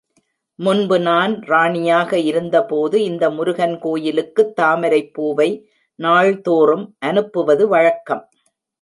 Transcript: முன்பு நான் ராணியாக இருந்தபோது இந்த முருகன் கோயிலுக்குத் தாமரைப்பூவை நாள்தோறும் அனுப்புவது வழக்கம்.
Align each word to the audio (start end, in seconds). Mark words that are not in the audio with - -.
முன்பு 0.59 0.99
நான் 0.99 1.41
ராணியாக 1.41 2.17
இருந்தபோது 2.19 3.03
இந்த 3.03 3.29
முருகன் 3.29 3.79
கோயிலுக்குத் 3.79 4.53
தாமரைப்பூவை 4.61 5.49
நாள்தோறும் 5.99 6.95
அனுப்புவது 6.99 7.67
வழக்கம். 7.67 8.29